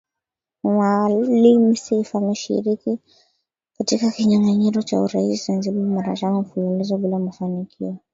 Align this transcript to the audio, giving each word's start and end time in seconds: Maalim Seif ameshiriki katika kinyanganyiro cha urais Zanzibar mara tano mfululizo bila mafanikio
Maalim 0.63 1.75
Seif 1.75 2.15
ameshiriki 2.15 2.99
katika 3.77 4.11
kinyanganyiro 4.11 4.81
cha 4.81 5.01
urais 5.01 5.45
Zanzibar 5.45 5.83
mara 5.83 6.15
tano 6.15 6.41
mfululizo 6.41 6.97
bila 6.97 7.19
mafanikio 7.19 7.97